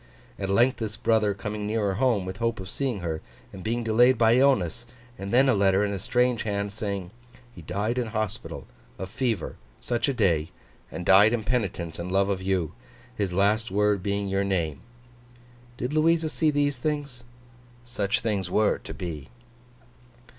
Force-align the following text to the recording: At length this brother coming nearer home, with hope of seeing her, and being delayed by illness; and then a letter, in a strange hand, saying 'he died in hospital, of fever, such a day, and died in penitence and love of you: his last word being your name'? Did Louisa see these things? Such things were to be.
At 0.39 0.49
length 0.49 0.77
this 0.77 0.97
brother 0.97 1.35
coming 1.35 1.67
nearer 1.67 1.93
home, 1.93 2.25
with 2.25 2.37
hope 2.37 2.59
of 2.59 2.71
seeing 2.71 3.01
her, 3.01 3.21
and 3.53 3.63
being 3.63 3.83
delayed 3.83 4.17
by 4.17 4.33
illness; 4.35 4.87
and 5.19 5.31
then 5.31 5.47
a 5.47 5.53
letter, 5.53 5.85
in 5.85 5.93
a 5.93 5.99
strange 5.99 6.41
hand, 6.41 6.71
saying 6.71 7.11
'he 7.53 7.61
died 7.61 7.99
in 7.99 8.07
hospital, 8.07 8.65
of 8.97 9.11
fever, 9.11 9.57
such 9.79 10.09
a 10.09 10.13
day, 10.15 10.49
and 10.91 11.05
died 11.05 11.33
in 11.33 11.43
penitence 11.43 11.99
and 11.99 12.11
love 12.11 12.29
of 12.29 12.41
you: 12.41 12.71
his 13.15 13.31
last 13.31 13.69
word 13.69 14.01
being 14.01 14.27
your 14.27 14.43
name'? 14.43 14.81
Did 15.77 15.93
Louisa 15.93 16.29
see 16.29 16.49
these 16.49 16.79
things? 16.79 17.23
Such 17.85 18.21
things 18.21 18.49
were 18.49 18.79
to 18.79 18.95
be. 18.95 19.29